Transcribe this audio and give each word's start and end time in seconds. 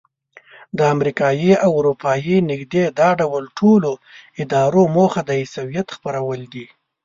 د 0.77 0.79
امریکایي 0.95 1.53
او 1.65 1.71
اروپایي 1.79 2.37
نږدې 2.49 2.83
دا 2.99 3.09
ډول 3.21 3.43
ټولو 3.59 3.91
ادارو 4.41 4.83
موخه 4.95 5.21
د 5.25 5.29
عیسویت 5.41 5.87
خپرول 5.95 6.41
دي. 6.53 6.65